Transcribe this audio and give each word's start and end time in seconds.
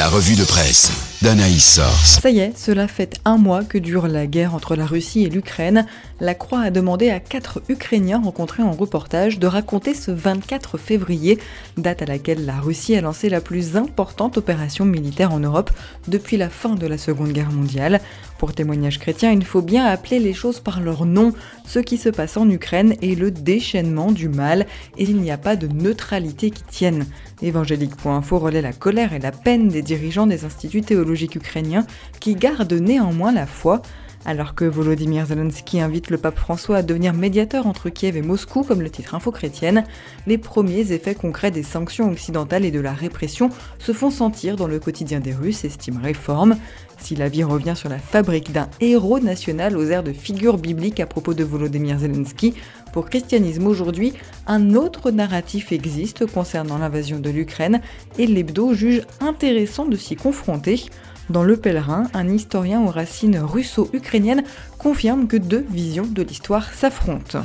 La 0.00 0.08
revue 0.08 0.34
de 0.34 0.44
presse 0.44 1.10
d'Anaïs 1.20 1.74
Source. 1.74 2.20
Ça 2.22 2.30
y 2.30 2.38
est, 2.38 2.56
cela 2.56 2.88
fait 2.88 3.20
un 3.26 3.36
mois 3.36 3.62
que 3.62 3.76
dure 3.76 4.08
la 4.08 4.26
guerre 4.26 4.54
entre 4.54 4.74
la 4.74 4.86
Russie 4.86 5.24
et 5.24 5.28
l'Ukraine. 5.28 5.84
La 6.18 6.34
Croix 6.34 6.62
a 6.62 6.70
demandé 6.70 7.10
à 7.10 7.20
quatre 7.20 7.62
Ukrainiens 7.68 8.22
rencontrés 8.24 8.62
en 8.62 8.72
reportage 8.72 9.38
de 9.38 9.46
raconter 9.46 9.92
ce 9.92 10.10
24 10.10 10.78
février, 10.78 11.38
date 11.76 12.00
à 12.00 12.06
laquelle 12.06 12.46
la 12.46 12.58
Russie 12.58 12.96
a 12.96 13.02
lancé 13.02 13.28
la 13.28 13.42
plus 13.42 13.76
importante 13.76 14.38
opération 14.38 14.86
militaire 14.86 15.34
en 15.34 15.40
Europe 15.40 15.70
depuis 16.08 16.38
la 16.38 16.48
fin 16.48 16.74
de 16.74 16.86
la 16.86 16.96
Seconde 16.96 17.32
Guerre 17.32 17.52
mondiale. 17.52 18.00
Pour 18.38 18.54
témoignage 18.54 18.98
chrétien, 18.98 19.32
il 19.32 19.44
faut 19.44 19.60
bien 19.60 19.84
appeler 19.84 20.18
les 20.18 20.32
choses 20.32 20.60
par 20.60 20.80
leur 20.80 21.04
nom. 21.04 21.34
Ce 21.66 21.78
qui 21.78 21.98
se 21.98 22.08
passe 22.08 22.38
en 22.38 22.48
Ukraine 22.48 22.94
est 23.02 23.18
le 23.18 23.30
déchaînement 23.30 24.10
du 24.10 24.30
mal 24.30 24.66
et 24.96 25.04
il 25.04 25.16
n'y 25.16 25.30
a 25.30 25.36
pas 25.36 25.56
de 25.56 25.66
neutralité 25.66 26.50
qui 26.50 26.62
tienne. 26.62 27.04
Évangélique.info 27.42 28.38
relaie 28.38 28.62
la 28.62 28.72
colère 28.72 29.12
et 29.12 29.18
la 29.18 29.32
peine 29.32 29.68
des 29.68 29.82
dirigeants 29.90 30.28
des 30.28 30.44
instituts 30.44 30.82
théologiques 30.82 31.34
ukrainiens 31.34 31.84
qui 32.20 32.36
gardent 32.36 32.72
néanmoins 32.72 33.32
la 33.32 33.46
foi. 33.46 33.82
Alors 34.26 34.54
que 34.54 34.66
Volodymyr 34.66 35.24
Zelensky 35.24 35.80
invite 35.80 36.10
le 36.10 36.18
pape 36.18 36.38
François 36.38 36.76
à 36.76 36.82
devenir 36.82 37.14
médiateur 37.14 37.66
entre 37.66 37.88
Kiev 37.88 38.18
et 38.18 38.22
Moscou, 38.22 38.62
comme 38.62 38.82
le 38.82 38.90
titre 38.90 39.14
Info 39.14 39.32
Chrétienne, 39.32 39.84
les 40.26 40.36
premiers 40.36 40.92
effets 40.92 41.14
concrets 41.14 41.50
des 41.50 41.62
sanctions 41.62 42.10
occidentales 42.10 42.66
et 42.66 42.70
de 42.70 42.80
la 42.80 42.92
répression 42.92 43.48
se 43.78 43.92
font 43.92 44.10
sentir 44.10 44.56
dans 44.56 44.66
le 44.66 44.78
quotidien 44.78 45.20
des 45.20 45.32
Russes, 45.32 45.64
estime 45.64 45.96
Réforme. 46.02 46.56
Si 46.98 47.16
la 47.16 47.30
vie 47.30 47.44
revient 47.44 47.72
sur 47.74 47.88
la 47.88 47.98
fabrique 47.98 48.52
d'un 48.52 48.68
héros 48.80 49.20
national 49.20 49.74
aux 49.74 49.86
airs 49.86 50.02
de 50.02 50.12
figure 50.12 50.58
biblique 50.58 51.00
à 51.00 51.06
propos 51.06 51.32
de 51.32 51.42
Volodymyr 51.42 51.98
Zelensky, 51.98 52.52
pour 52.92 53.08
Christianisme 53.08 53.66
aujourd'hui, 53.66 54.12
un 54.46 54.74
autre 54.74 55.10
narratif 55.10 55.72
existe 55.72 56.26
concernant 56.26 56.78
l'invasion 56.78 57.18
de 57.18 57.30
l'Ukraine 57.30 57.80
et 58.18 58.26
l'hebdo 58.26 58.74
juge 58.74 59.02
intéressant 59.20 59.86
de 59.86 59.96
s'y 59.96 60.16
confronter. 60.16 60.84
Dans 61.28 61.44
Le 61.44 61.56
Pèlerin, 61.56 62.08
un 62.14 62.28
historien 62.28 62.80
aux 62.80 62.90
racines 62.90 63.38
russo-ukrainiennes 63.38 64.42
confirme 64.78 65.28
que 65.28 65.36
deux 65.36 65.64
visions 65.70 66.06
de 66.06 66.22
l'histoire 66.22 66.72
s'affrontent. 66.72 67.44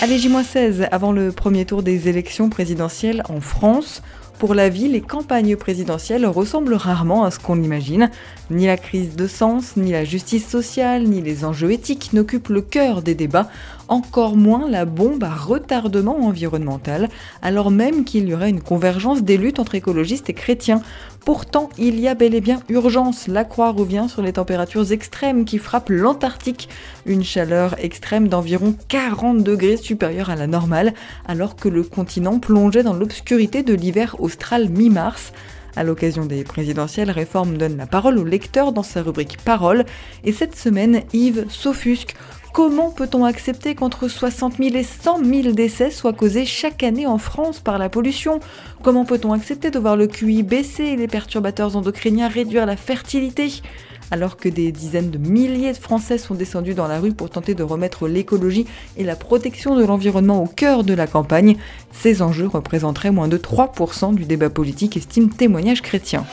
Allez, 0.00 0.18
J-16, 0.18 0.88
avant 0.90 1.12
le 1.12 1.30
premier 1.30 1.66
tour 1.66 1.82
des 1.82 2.08
élections 2.08 2.48
présidentielles 2.48 3.22
en 3.28 3.40
France, 3.40 4.02
pour 4.40 4.54
la 4.54 4.70
vie, 4.70 4.88
les 4.88 5.02
campagnes 5.02 5.54
présidentielles 5.54 6.24
ressemblent 6.24 6.72
rarement 6.72 7.24
à 7.24 7.30
ce 7.30 7.38
qu'on 7.38 7.62
imagine. 7.62 8.10
Ni 8.50 8.64
la 8.64 8.78
crise 8.78 9.14
de 9.14 9.26
sens, 9.26 9.76
ni 9.76 9.92
la 9.92 10.06
justice 10.06 10.48
sociale, 10.48 11.02
ni 11.02 11.20
les 11.20 11.44
enjeux 11.44 11.70
éthiques 11.70 12.14
n'occupent 12.14 12.48
le 12.48 12.62
cœur 12.62 13.02
des 13.02 13.14
débats, 13.14 13.50
encore 13.90 14.36
moins 14.36 14.70
la 14.70 14.86
bombe 14.86 15.22
à 15.24 15.34
retardement 15.34 16.16
environnemental, 16.20 17.10
alors 17.42 17.70
même 17.70 18.04
qu'il 18.04 18.28
y 18.28 18.34
aurait 18.34 18.48
une 18.48 18.62
convergence 18.62 19.22
des 19.22 19.36
luttes 19.36 19.58
entre 19.58 19.74
écologistes 19.74 20.30
et 20.30 20.34
chrétiens. 20.34 20.80
Pourtant, 21.24 21.68
il 21.76 22.00
y 22.00 22.08
a 22.08 22.14
bel 22.14 22.34
et 22.34 22.40
bien 22.40 22.60
urgence. 22.70 23.26
La 23.28 23.44
Croix 23.44 23.72
revient 23.72 24.06
sur 24.08 24.22
les 24.22 24.32
températures 24.32 24.92
extrêmes 24.92 25.44
qui 25.44 25.58
frappent 25.58 25.90
l'Antarctique, 25.90 26.68
une 27.04 27.24
chaleur 27.24 27.74
extrême 27.78 28.28
d'environ 28.28 28.74
40 28.88 29.42
degrés 29.42 29.76
supérieure 29.76 30.30
à 30.30 30.36
la 30.36 30.46
normale, 30.46 30.94
alors 31.26 31.56
que 31.56 31.68
le 31.68 31.82
continent 31.82 32.38
plongeait 32.38 32.84
dans 32.84 32.94
l'obscurité 32.94 33.62
de 33.62 33.74
l'hiver 33.74 34.16
austral 34.20 34.70
mi-mars. 34.70 35.32
À 35.76 35.84
l'occasion 35.84 36.26
des 36.26 36.42
présidentielles, 36.42 37.10
Réforme 37.10 37.56
donne 37.56 37.76
la 37.76 37.86
parole 37.86 38.18
au 38.18 38.24
lecteur 38.24 38.72
dans 38.72 38.82
sa 38.82 39.02
rubrique 39.02 39.36
Parole, 39.44 39.84
et 40.24 40.32
cette 40.32 40.56
semaine, 40.56 41.02
Yves 41.12 41.46
s'offusque 41.48 42.16
Comment 42.52 42.90
peut-on 42.90 43.24
accepter 43.24 43.76
qu'entre 43.76 44.08
60 44.08 44.56
000 44.58 44.74
et 44.74 44.82
100 44.82 45.24
000 45.24 45.52
décès 45.52 45.90
soient 45.92 46.12
causés 46.12 46.44
chaque 46.44 46.82
année 46.82 47.06
en 47.06 47.16
France 47.16 47.60
par 47.60 47.78
la 47.78 47.88
pollution? 47.88 48.40
Comment 48.82 49.04
peut-on 49.04 49.32
accepter 49.32 49.70
de 49.70 49.78
voir 49.78 49.96
le 49.96 50.08
QI 50.08 50.42
baisser 50.42 50.82
et 50.82 50.96
les 50.96 51.06
perturbateurs 51.06 51.76
endocriniens 51.76 52.26
réduire 52.26 52.66
la 52.66 52.76
fertilité? 52.76 53.62
Alors 54.10 54.36
que 54.36 54.48
des 54.48 54.72
dizaines 54.72 55.12
de 55.12 55.18
milliers 55.18 55.72
de 55.72 55.78
Français 55.78 56.18
sont 56.18 56.34
descendus 56.34 56.74
dans 56.74 56.88
la 56.88 56.98
rue 56.98 57.12
pour 57.12 57.30
tenter 57.30 57.54
de 57.54 57.62
remettre 57.62 58.08
l'écologie 58.08 58.66
et 58.96 59.04
la 59.04 59.14
protection 59.14 59.76
de 59.76 59.84
l'environnement 59.84 60.42
au 60.42 60.46
cœur 60.46 60.82
de 60.82 60.94
la 60.94 61.06
campagne, 61.06 61.56
ces 61.92 62.20
enjeux 62.20 62.48
représenteraient 62.48 63.12
moins 63.12 63.28
de 63.28 63.38
3% 63.38 64.16
du 64.16 64.24
débat 64.24 64.50
politique, 64.50 64.96
estime 64.96 65.30
témoignage 65.30 65.82
chrétien. 65.82 66.26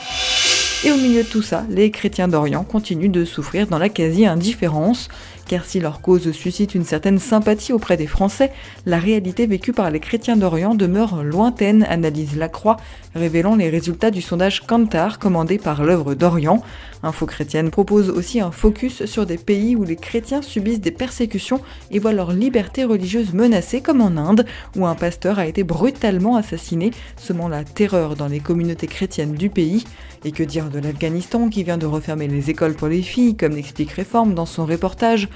Et 0.84 0.92
au 0.92 0.96
milieu 0.96 1.24
de 1.24 1.28
tout 1.28 1.42
ça, 1.42 1.64
les 1.70 1.90
chrétiens 1.90 2.28
d'Orient 2.28 2.62
continuent 2.62 3.10
de 3.10 3.24
souffrir 3.24 3.66
dans 3.66 3.78
la 3.78 3.88
quasi-indifférence, 3.88 5.08
car 5.48 5.64
si 5.64 5.80
leur 5.80 6.00
cause 6.00 6.30
suscite 6.30 6.74
une 6.74 6.84
certaine 6.84 7.18
sympathie 7.18 7.72
auprès 7.72 7.96
des 7.96 8.06
Français, 8.06 8.52
la 8.86 8.98
réalité 8.98 9.46
vécue 9.46 9.72
par 9.72 9.90
les 9.90 9.98
chrétiens 9.98 10.36
d'Orient 10.36 10.74
demeure 10.74 11.24
lointaine, 11.24 11.84
analyse 11.88 12.36
Lacroix, 12.36 12.76
révélant 13.14 13.56
les 13.56 13.70
résultats 13.70 14.10
du 14.10 14.22
sondage 14.22 14.60
Kantar 14.66 15.18
commandé 15.18 15.58
par 15.58 15.82
l'œuvre 15.82 16.14
d'Orient. 16.14 16.62
Info 17.02 17.26
chrétienne 17.26 17.70
propose 17.70 18.10
aussi 18.10 18.40
un 18.40 18.50
focus 18.50 19.06
sur 19.06 19.24
des 19.24 19.38
pays 19.38 19.74
où 19.74 19.84
les 19.84 19.96
chrétiens 19.96 20.42
subissent 20.42 20.80
des 20.80 20.90
persécutions 20.90 21.60
et 21.90 21.98
voient 21.98 22.12
leur 22.12 22.32
liberté 22.32 22.84
religieuse 22.84 23.32
menacée, 23.32 23.80
comme 23.80 24.00
en 24.00 24.16
Inde, 24.16 24.44
où 24.76 24.86
un 24.86 24.94
pasteur 24.94 25.38
a 25.38 25.46
été 25.46 25.64
brutalement 25.64 26.36
assassiné, 26.36 26.90
semant 27.16 27.48
la 27.48 27.64
terreur 27.64 28.16
dans 28.16 28.28
les 28.28 28.40
communautés 28.40 28.88
chrétiennes 28.88 29.34
du 29.34 29.48
pays. 29.48 29.84
Et 30.24 30.32
que 30.32 30.42
dire 30.42 30.68
de 30.68 30.80
l'Afghanistan 30.80 31.48
qui 31.48 31.62
vient 31.62 31.78
de 31.78 31.86
refermer 31.86 32.26
les 32.26 32.50
écoles 32.50 32.74
pour 32.74 32.88
les 32.88 33.02
filles, 33.02 33.36
comme 33.36 33.54
l'explique 33.54 33.92
Réforme 33.92 34.34
dans 34.34 34.46
son 34.46 34.66
reportage 34.66 35.28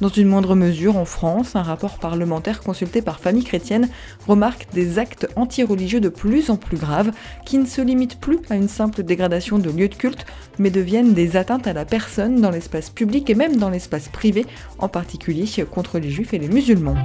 dans 0.00 0.08
une 0.08 0.28
moindre 0.28 0.54
mesure, 0.54 0.96
en 0.96 1.04
France, 1.04 1.56
un 1.56 1.62
rapport 1.62 1.98
parlementaire 1.98 2.62
consulté 2.62 3.02
par 3.02 3.20
Famille 3.20 3.44
Chrétienne 3.44 3.90
remarque 4.26 4.66
des 4.72 4.98
actes 4.98 5.28
anti-religieux 5.36 6.00
de 6.00 6.08
plus 6.08 6.48
en 6.48 6.56
plus 6.56 6.78
graves 6.78 7.12
qui 7.44 7.58
ne 7.58 7.66
se 7.66 7.82
limitent 7.82 8.18
plus 8.18 8.38
à 8.48 8.56
une 8.56 8.68
simple 8.68 9.02
dégradation 9.02 9.58
de 9.58 9.70
lieux 9.70 9.88
de 9.88 9.94
culte, 9.94 10.24
mais 10.58 10.70
deviennent 10.70 11.12
des 11.12 11.36
atteintes 11.36 11.66
à 11.66 11.74
la 11.74 11.84
personne 11.84 12.40
dans 12.40 12.50
l'espace 12.50 12.88
public 12.88 13.28
et 13.28 13.34
même 13.34 13.56
dans 13.56 13.68
l'espace 13.68 14.08
privé, 14.08 14.46
en 14.78 14.88
particulier 14.88 15.46
contre 15.70 15.98
les 15.98 16.10
juifs 16.10 16.32
et 16.32 16.38
les 16.38 16.48
musulmans. 16.48 16.96